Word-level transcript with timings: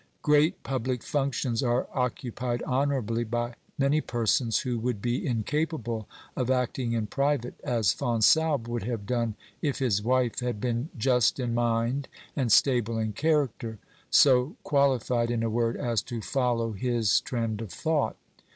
Great 0.23 0.63
public 0.63 1.03
functions 1.03 1.61
are 1.61 1.87
occupied 1.93 2.63
honourably 2.63 3.23
by 3.23 3.53
many 3.77 4.01
persons 4.01 4.61
who 4.61 4.79
would 4.79 4.99
be 4.99 5.23
incapable 5.23 6.07
of 6.35 6.49
acting 6.49 6.93
in 6.93 7.05
private 7.05 7.53
as 7.63 7.93
Fonsalbe 7.93 8.67
would 8.67 8.81
have 8.81 9.05
done 9.05 9.35
if 9.61 9.77
his 9.77 10.01
wife 10.01 10.39
had 10.39 10.59
been 10.59 10.89
just 10.97 11.39
in 11.39 11.53
mind 11.53 12.07
and 12.35 12.51
stable 12.51 12.97
in 12.97 13.13
character, 13.13 13.77
so 14.09 14.55
qualified, 14.63 15.29
in 15.29 15.43
a 15.43 15.51
word, 15.51 15.77
as 15.77 16.01
to 16.01 16.19
follow 16.19 16.71
his 16.71 17.19
trend 17.21 17.61
of 17.61 17.71
thought. 17.71 18.17